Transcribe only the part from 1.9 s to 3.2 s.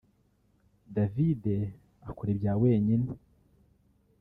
akora ibya wenyine